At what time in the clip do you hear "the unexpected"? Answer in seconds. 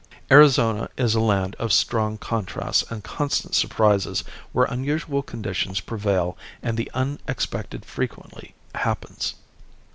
6.75-7.85